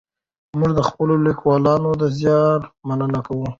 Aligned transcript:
موږ 0.59 0.71
د 0.75 0.79
خپلو 0.89 1.13
لیکوالو 1.27 1.89
د 2.01 2.03
زیار 2.17 2.59
مننه 2.87 3.19
کوو. 3.27 3.45